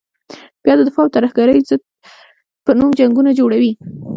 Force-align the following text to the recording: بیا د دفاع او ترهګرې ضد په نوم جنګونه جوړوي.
بیا 0.63 0.73
د 0.77 0.81
دفاع 0.87 1.03
او 1.05 1.13
ترهګرې 1.15 1.65
ضد 1.69 1.81
په 2.65 2.71
نوم 2.79 2.89
جنګونه 2.99 3.31
جوړوي. 3.39 3.71